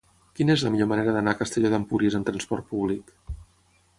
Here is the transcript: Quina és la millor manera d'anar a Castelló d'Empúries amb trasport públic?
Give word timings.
Quina 0.37 0.53
és 0.59 0.63
la 0.67 0.71
millor 0.75 0.89
manera 0.91 1.13
d'anar 1.17 1.35
a 1.35 1.39
Castelló 1.41 1.71
d'Empúries 1.75 2.19
amb 2.21 2.29
trasport 2.31 2.69
públic? 2.75 3.13